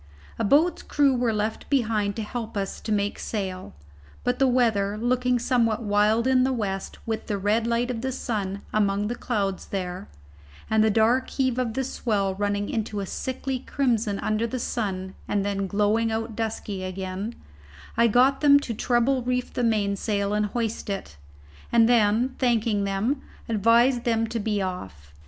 [0.39, 3.75] A boat's crew were left behind to help us to make sail.
[4.23, 8.11] But the weather looking somewhat wild in the west with the red light of the
[8.11, 10.07] sun among the clouds there,
[10.71, 15.13] and the dark heave of the swell running into a sickly crimson under the sun
[15.27, 17.35] and then glowing out dusky again,
[17.95, 21.15] I got them to treble reef the mainsail and hoist it,
[21.71, 25.13] and then thanking them, advised them to be off.